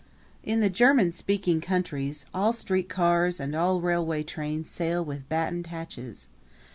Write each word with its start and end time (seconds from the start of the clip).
In 0.43 0.61
the 0.61 0.69
German 0.71 1.11
speaking 1.11 1.61
countries 1.61 2.25
all 2.33 2.53
street 2.53 2.89
cars 2.89 3.39
and 3.39 3.55
all 3.55 3.81
railway 3.81 4.23
trains 4.23 4.67
sail 4.67 5.05
with 5.05 5.29
battened 5.29 5.67
hatches. 5.67 6.25